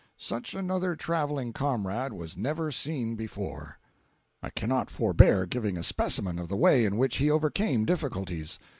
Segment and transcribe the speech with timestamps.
[0.17, 3.77] Such another traveling comrade was never seen before.
[4.41, 8.57] I cannot forbear giving a specimen of the way in which he overcame difficulties.